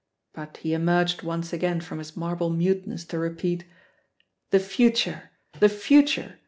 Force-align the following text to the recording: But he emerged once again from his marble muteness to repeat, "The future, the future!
But 0.33 0.57
he 0.57 0.73
emerged 0.73 1.21
once 1.21 1.53
again 1.53 1.79
from 1.79 1.99
his 1.99 2.17
marble 2.17 2.49
muteness 2.49 3.05
to 3.05 3.19
repeat, 3.19 3.65
"The 4.49 4.59
future, 4.59 5.29
the 5.59 5.69
future! 5.69 6.39